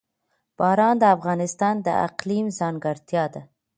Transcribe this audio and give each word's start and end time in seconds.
باران 0.57 0.95
د 0.99 1.03
افغانستان 1.15 1.75
د 1.81 1.87
اقلیم 2.07 2.45
ځانګړتیا 2.59 3.23
ده. 3.33 3.41